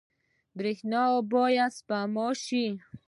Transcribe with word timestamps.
برښنا 0.57 1.03
باید 1.31 1.71
سپما 1.77 2.27
شي 2.45 2.65